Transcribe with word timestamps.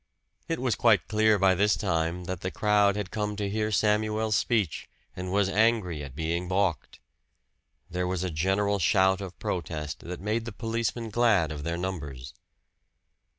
It 0.47 0.57
was 0.57 0.73
quite 0.73 1.07
clear 1.07 1.37
by 1.37 1.53
this 1.53 1.77
time 1.77 2.23
that 2.23 2.41
the 2.41 2.49
crowd 2.49 2.95
had 2.95 3.11
come 3.11 3.35
to 3.35 3.47
hear 3.47 3.71
Samuel's 3.71 4.35
speech, 4.35 4.89
and 5.15 5.31
was 5.31 5.47
angry 5.47 6.03
at 6.03 6.15
being 6.15 6.47
balked. 6.47 6.99
There 7.87 8.07
was 8.07 8.23
a 8.23 8.31
general 8.31 8.79
shout 8.79 9.21
of 9.21 9.37
protest 9.37 9.99
that 9.99 10.19
made 10.19 10.45
the 10.45 10.51
policemen 10.51 11.11
glad 11.11 11.51
of 11.51 11.61
their 11.63 11.77
numbers. 11.77 12.33